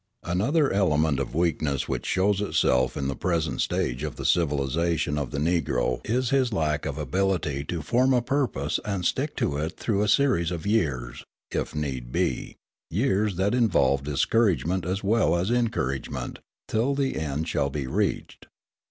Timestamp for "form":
7.83-8.11